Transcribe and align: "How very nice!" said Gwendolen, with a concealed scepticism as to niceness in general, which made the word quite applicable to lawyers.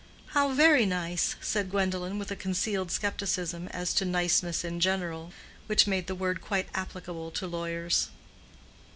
"How 0.29 0.51
very 0.51 0.87
nice!" 0.87 1.35
said 1.41 1.69
Gwendolen, 1.69 2.17
with 2.17 2.31
a 2.31 2.35
concealed 2.35 2.89
scepticism 2.91 3.67
as 3.67 3.93
to 3.93 4.03
niceness 4.03 4.63
in 4.63 4.79
general, 4.79 5.31
which 5.67 5.85
made 5.85 6.07
the 6.07 6.15
word 6.15 6.41
quite 6.41 6.69
applicable 6.73 7.29
to 7.29 7.45
lawyers. 7.45 8.07